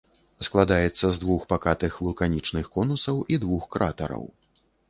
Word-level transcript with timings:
Складаецца 0.45 1.05
з 1.15 1.23
двух 1.25 1.43
пакатых 1.53 1.99
вулканічных 2.05 2.65
конусаў 2.77 3.23
і 3.35 3.43
двух 3.45 3.63
кратараў. 3.77 4.27